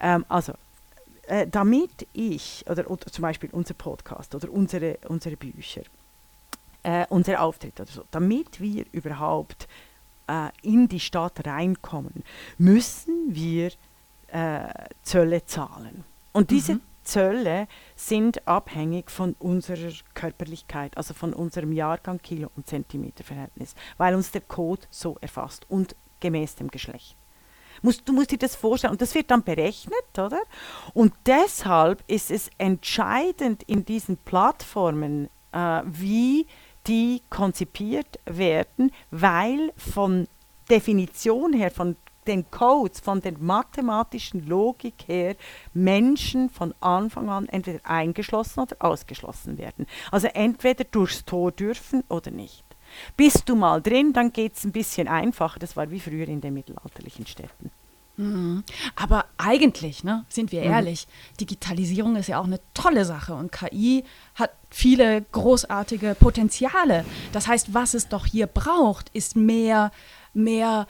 [0.00, 0.52] Ähm, also
[1.26, 5.82] äh, damit ich, oder, oder zum Beispiel unser Podcast oder unsere, unsere Bücher,
[6.82, 9.68] äh, unser Auftritt oder so, damit wir überhaupt
[10.28, 12.22] äh, in die Stadt reinkommen,
[12.58, 13.70] müssen wir
[14.28, 14.68] äh,
[15.02, 16.04] Zölle zahlen.
[16.32, 16.80] Und diese Mhm.
[17.02, 24.30] Zölle sind abhängig von unserer Körperlichkeit, also von unserem Jahrgang Kilo- und Zentimeterverhältnis, weil uns
[24.30, 27.16] der Code so erfasst und gemäß dem Geschlecht.
[27.80, 30.40] Musst, du musst dir das vorstellen und das wird dann berechnet, oder?
[30.94, 36.46] Und deshalb ist es entscheidend in diesen Plattformen, äh, wie
[36.88, 40.26] die konzipiert werden, weil von
[40.70, 41.96] Definition her, von
[42.26, 45.34] den Codes, von der mathematischen Logik her,
[45.72, 49.86] Menschen von Anfang an entweder eingeschlossen oder ausgeschlossen werden.
[50.10, 52.64] Also entweder durchs Tor dürfen oder nicht.
[53.16, 55.58] Bist du mal drin, dann geht es ein bisschen einfacher.
[55.58, 57.70] Das war wie früher in den mittelalterlichen Städten.
[58.18, 58.64] Mhm.
[58.96, 61.06] Aber eigentlich, ne, sind wir ehrlich,
[61.40, 64.04] Digitalisierung ist ja auch eine tolle Sache und KI
[64.34, 67.04] hat viele großartige Potenziale.
[67.32, 69.92] Das heißt, was es doch hier braucht, ist mehr,
[70.34, 70.88] mehr.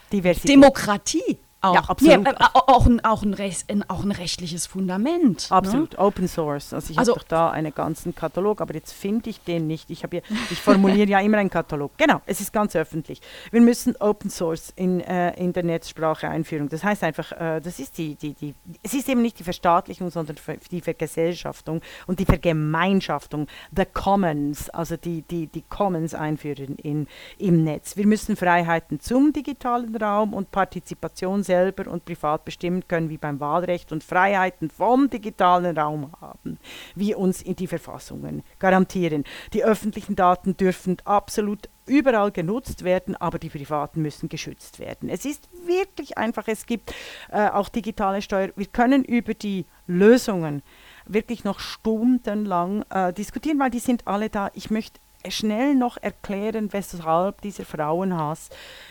[0.48, 1.38] Demokratie.
[1.60, 2.22] Auch, Ja, absolut.
[2.24, 3.34] Nee, äh, auch, ein, auch, ein,
[3.68, 5.48] ein, auch ein rechtliches Fundament.
[5.50, 5.98] Absolut, Ne?
[5.98, 6.72] Open Source.
[6.72, 9.90] Also ich Also- habe doch da einen ganzen Katalog, aber jetzt finde ich den nicht.
[9.90, 10.04] Ich,
[10.50, 11.90] ich formuliere ja immer einen Katalog.
[11.96, 13.20] Genau, es ist ganz öffentlich.
[13.50, 16.68] Wir müssen Open Source in, äh, in der Netzsprache einführen.
[16.68, 20.10] Das heißt einfach, äh, das ist die, die, die, es ist eben nicht die Verstaatlichung,
[20.10, 20.36] sondern
[20.70, 27.06] die Vergesellschaftung und die Vergemeinschaftung, the Commons, also die, die, die Commons einführen in,
[27.38, 27.96] im Netz.
[27.96, 33.40] Wir müssen Freiheiten zum digitalen Raum und Partizipation selber und privat bestimmen können, wie beim
[33.40, 36.58] Wahlrecht und Freiheiten vom digitalen Raum haben,
[36.94, 39.24] wie uns in die Verfassungen garantieren.
[39.52, 45.08] Die öffentlichen Daten dürfen absolut überall genutzt werden, aber die privaten müssen geschützt werden.
[45.08, 46.94] Es ist wirklich einfach, es gibt
[47.32, 48.50] äh, auch digitale Steuer.
[48.56, 50.62] Wir können über die Lösungen
[51.06, 54.50] wirklich noch stundenlang äh, diskutieren, weil die sind alle da.
[54.54, 58.50] Ich möchte schnell noch erklären, weshalb dieser Frauenhass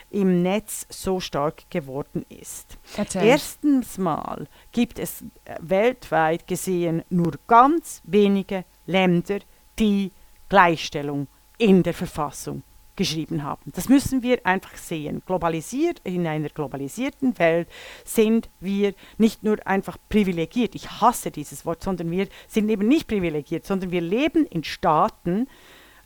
[0.10, 2.78] im Netz so stark geworden ist.
[2.96, 3.24] Erzähl.
[3.24, 9.40] Erstens mal gibt es äh, weltweit gesehen nur ganz wenige Länder,
[9.80, 10.12] die
[10.50, 12.64] Gleichstellung in der Verfassung
[12.98, 13.72] geschrieben haben.
[13.74, 15.22] Das müssen wir einfach sehen.
[15.26, 17.70] Globalisiert, in einer globalisierten Welt
[18.04, 23.08] sind wir nicht nur einfach privilegiert, ich hasse dieses Wort, sondern wir sind eben nicht
[23.08, 25.48] privilegiert, sondern wir leben in Staaten,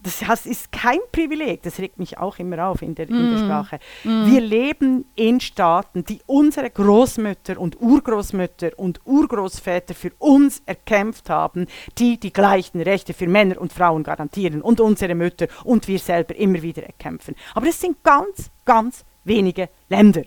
[0.03, 3.79] das ist kein Privileg, das regt mich auch immer auf in der, in der Sprache.
[4.03, 11.67] Wir leben in Staaten, die unsere Großmütter und Urgroßmütter und Urgroßväter für uns erkämpft haben,
[11.97, 16.35] die die gleichen Rechte für Männer und Frauen garantieren und unsere Mütter und wir selber
[16.35, 17.35] immer wieder erkämpfen.
[17.53, 20.23] Aber es sind ganz, ganz wenige Länder.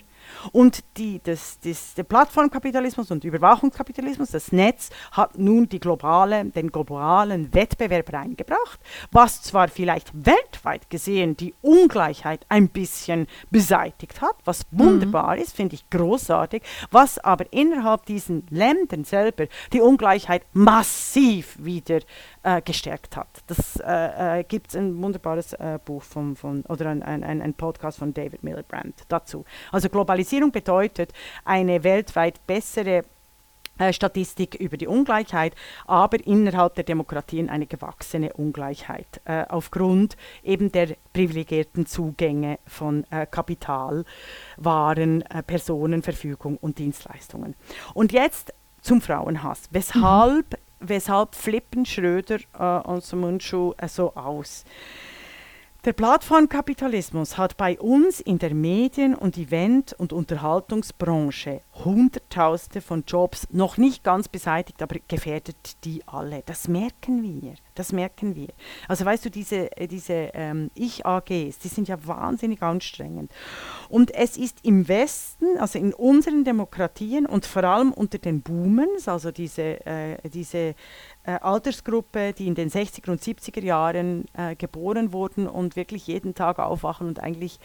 [0.52, 7.52] Und die, das, das, der Plattformkapitalismus und Überwachungskapitalismus, das Netz, hat nun globale, den globalen
[7.54, 8.80] Wettbewerb reingebracht,
[9.10, 15.74] was zwar vielleicht weltweit gesehen die Ungleichheit ein bisschen beseitigt hat, was wunderbar ist, finde
[15.74, 22.00] ich großartig, was aber innerhalb diesen Ländern selber die Ungleichheit massiv wieder
[22.44, 23.28] äh, gestärkt hat.
[23.46, 27.54] Das äh, äh, gibt es ein wunderbares äh, Buch von, von, oder ein, ein, ein
[27.54, 29.44] Podcast von David Miliband dazu.
[29.72, 31.12] Also Globalisierung bedeutet
[31.44, 33.02] eine weltweit bessere
[33.78, 35.54] äh, Statistik über die Ungleichheit,
[35.86, 43.26] aber innerhalb der Demokratien eine gewachsene Ungleichheit äh, aufgrund eben der privilegierten Zugänge von äh,
[43.26, 44.04] Kapital,
[44.58, 47.56] Waren, äh, Personen, Verfügung und Dienstleistungen.
[47.94, 49.62] Und jetzt zum Frauenhass.
[49.70, 54.64] Weshalb, weshalb flippen Schröder äh, und Sumunchu äh, so aus?
[55.84, 63.46] Der Plattformkapitalismus hat bei uns in der Medien- und Event- und Unterhaltungsbranche Hunderttausende von Jobs
[63.50, 66.42] noch nicht ganz beseitigt, aber gefährdet die alle.
[66.46, 67.56] Das merken wir.
[67.74, 68.48] Das merken wir.
[68.88, 73.30] Also weißt du, diese, äh, diese ähm, Ich-AGs, die sind ja wahnsinnig anstrengend.
[73.90, 79.06] Und es ist im Westen, also in unseren Demokratien und vor allem unter den Boomens,
[79.06, 80.76] also diese, äh, diese
[81.24, 86.34] äh, Altersgruppe, die in den 60er und 70er Jahren äh, geboren wurden und wirklich jeden
[86.34, 87.58] Tag aufwachen und eigentlich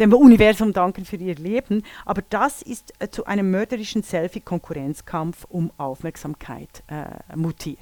[0.00, 1.82] dem Universum danken für ihr Leben.
[2.04, 7.78] Aber das ist äh, zu einem mörderischen Selfie-Konkurrenzkampf um Aufmerksamkeit äh, mutiert.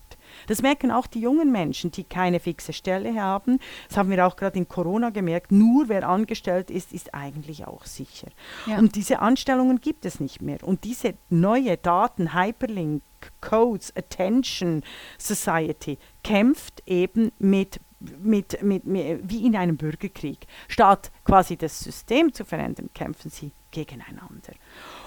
[0.46, 3.58] Das merken auch die jungen Menschen, die keine fixe Stelle haben.
[3.88, 5.52] Das haben wir auch gerade in Corona gemerkt.
[5.52, 8.28] Nur wer angestellt ist, ist eigentlich auch sicher.
[8.66, 8.78] Ja.
[8.78, 10.58] Und diese Anstellungen gibt es nicht mehr.
[10.62, 13.02] Und diese neue Daten, Hyperlink,
[13.42, 14.82] Codes, Attention
[15.18, 17.78] Society kämpft eben mit
[18.20, 20.46] mit, mit, mit, wie in einem Bürgerkrieg.
[20.66, 24.52] Statt quasi das System zu verändern, kämpfen sie gegeneinander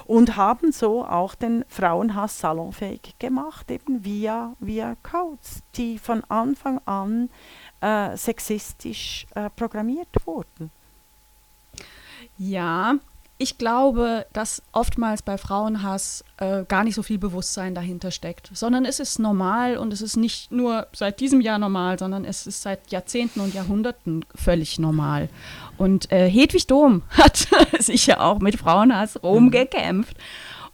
[0.06, 6.80] und haben so auch den Frauenhass salonfähig gemacht, eben via, via Codes, die von Anfang
[6.84, 7.30] an
[7.80, 10.70] äh, sexistisch äh, programmiert wurden.
[12.38, 12.96] Ja,
[13.38, 18.86] ich glaube, dass oftmals bei Frauenhass äh, gar nicht so viel Bewusstsein dahinter steckt, sondern
[18.86, 22.62] es ist normal und es ist nicht nur seit diesem Jahr normal, sondern es ist
[22.62, 25.28] seit Jahrzehnten und Jahrhunderten völlig normal.
[25.76, 27.46] Und äh, Hedwig Dom hat
[27.78, 30.16] sicher auch mit Frauenhass rumgekämpft.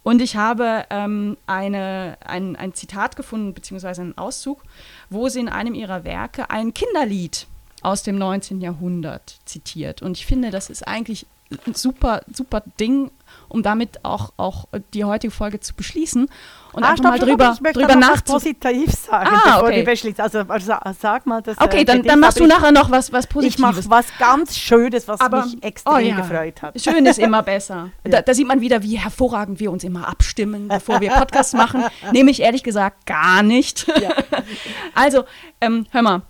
[0.01, 4.63] Und ich habe ähm, eine, ein, ein Zitat gefunden, beziehungsweise einen Auszug,
[5.09, 7.47] wo sie in einem ihrer Werke ein Kinderlied
[7.81, 8.61] aus dem 19.
[8.61, 10.01] Jahrhundert zitiert.
[10.01, 11.25] Und ich finde, das ist eigentlich
[11.73, 13.11] super, super Ding,
[13.47, 16.27] um damit auch, auch die heutige Folge zu beschließen
[16.73, 19.85] und ah, einfach stopp, mal drüber, ich möchte drüber nach positiv sagen, ah, okay.
[20.17, 21.59] Also, also sag mal das.
[21.61, 23.55] Okay, äh, dann, dann machst du nachher noch was, was Positives.
[23.55, 26.15] Ich mache was ganz Schönes, was aber, mich extrem oh ja.
[26.15, 26.81] gefreut hat.
[26.81, 27.91] Schön ist immer besser.
[28.03, 28.11] ja.
[28.11, 31.83] da, da, sieht man wieder, wie hervorragend wir uns immer abstimmen, bevor wir Podcasts machen.
[32.11, 33.87] Nehme ich ehrlich gesagt gar nicht.
[34.01, 34.11] Ja.
[34.95, 35.25] also,
[35.61, 36.21] ähm, hör mal.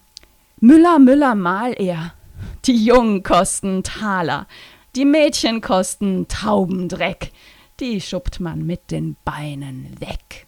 [0.59, 2.13] Müller, Müller, mal er.
[2.65, 4.47] Die Jungen kosten Taler.
[4.95, 7.31] Die Mädchen kosten Taubendreck,
[7.79, 10.45] die schuppt man mit den Beinen weg.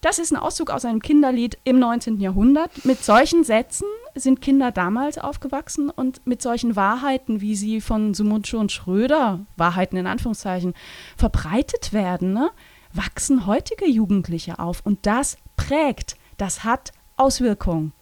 [0.00, 2.18] Das ist ein Auszug aus einem Kinderlied im 19.
[2.18, 2.84] Jahrhundert.
[2.84, 8.58] Mit solchen Sätzen sind Kinder damals aufgewachsen und mit solchen Wahrheiten, wie sie von Sumundsche
[8.58, 10.74] und Schröder, Wahrheiten in Anführungszeichen,
[11.16, 12.50] verbreitet werden, ne,
[12.92, 14.80] wachsen heutige Jugendliche auf.
[14.84, 17.92] Und das prägt, das hat Auswirkungen.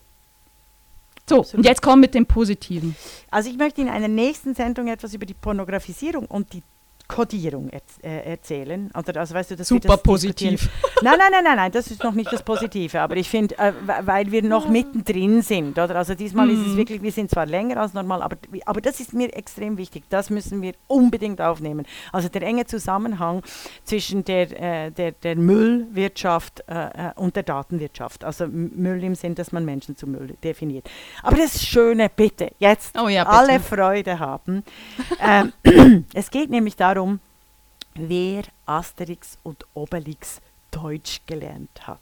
[1.31, 1.59] So, Absolut.
[1.59, 2.97] und jetzt kommen mit dem Positiven.
[3.31, 6.63] Also ich möchte in einer nächsten Sendung etwas über die Pornografisierung und die
[7.11, 8.89] Kodierung er, äh, erzählen.
[8.93, 10.69] Also, also weißt du, das Super das positiv.
[11.03, 13.01] Nein, nein, nein, nein, nein, das ist noch nicht das Positive.
[13.01, 14.71] Aber ich finde, äh, weil wir noch ja.
[14.71, 15.97] mittendrin sind, oder?
[15.97, 16.53] Also diesmal mhm.
[16.53, 16.77] ist es mhm.
[16.77, 18.37] wirklich, wir sind zwar länger als normal, aber,
[18.67, 20.05] aber das ist mir extrem wichtig.
[20.11, 21.87] Das müssen wir unbedingt aufnehmen.
[22.13, 23.43] Also der enge Zusammenhang
[23.85, 28.23] zwischen der, äh, der, der Müllwirtschaft äh, äh und der Datenwirtschaft.
[28.23, 30.89] Also Müll im Sinn, dass man Menschen zu Müll definiert.
[31.23, 33.37] Aber das Schöne, bitte, jetzt oh ja, bitte.
[33.37, 34.65] alle Freude haben.
[35.21, 37.21] ähm, es geht nämlich darum, darum,
[37.95, 40.41] wer Asterix und Obelix
[40.71, 41.99] Deutsch gelernt hat.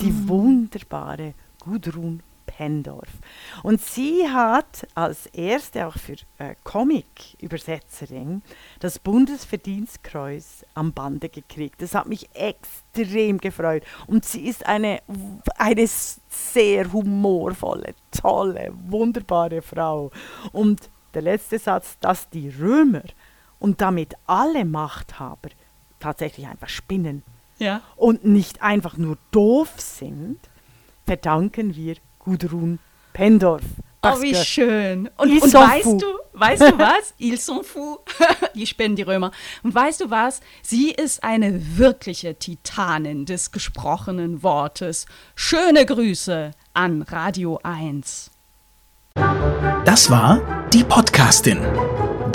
[0.00, 0.28] Die mhm.
[0.28, 3.08] wunderbare Gudrun Pendorf.
[3.62, 8.42] Und sie hat als erste auch für äh, Comic-Übersetzerin
[8.80, 11.82] das Bundesverdienstkreuz am Bande gekriegt.
[11.82, 13.84] Das hat mich extrem gefreut.
[14.06, 15.02] Und sie ist eine,
[15.56, 20.10] eine sehr humorvolle, tolle, wunderbare Frau.
[20.52, 23.02] Und der letzte Satz, dass die Römer
[23.58, 25.50] und damit alle Machthaber
[26.00, 27.22] tatsächlich einfach spinnen
[27.58, 27.82] ja.
[27.96, 30.38] und nicht einfach nur doof sind,
[31.06, 32.78] verdanken wir Gudrun
[33.12, 33.62] Pendorf.
[34.02, 35.10] Oh, wie schön.
[35.16, 37.14] Und, und weißt du, weißt du was?
[37.18, 37.98] Ils sont fous.
[38.54, 39.32] die spinnen die Römer.
[39.64, 40.40] Und weißt du was?
[40.62, 45.06] Sie ist eine wirkliche Titanin des gesprochenen Wortes.
[45.34, 48.30] Schöne Grüße an Radio 1.
[49.84, 50.40] Das war
[50.72, 51.58] die Podcastin